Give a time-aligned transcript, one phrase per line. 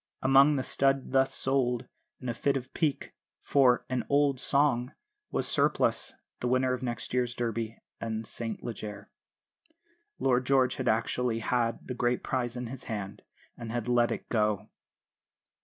[0.23, 1.85] Among the stud thus sold,
[2.19, 3.13] in a fit of pique,
[3.43, 4.93] for "an old song"
[5.29, 9.11] was Surplice, the winner of the next year's Derby and St Leger.
[10.17, 13.21] Lord George had actually had the great prize in his hand
[13.55, 14.69] and had let it go!